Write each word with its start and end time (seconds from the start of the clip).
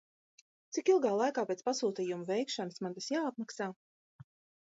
Cik 0.77 0.87
ilgā 0.93 1.09
laikā 1.19 1.43
pēc 1.51 1.61
pasūtījuma 1.67 2.25
veikšanas 2.31 2.81
man 2.87 2.97
tas 2.97 3.11
jāapmaksā? 3.15 3.69